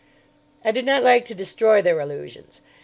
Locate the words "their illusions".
1.79-2.61